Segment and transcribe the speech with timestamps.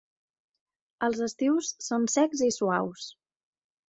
[1.07, 3.05] Els estius són secs i suaus.